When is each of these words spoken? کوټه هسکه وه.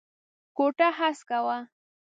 کوټه 0.55 0.89
هسکه 0.99 1.39
وه. 1.45 1.57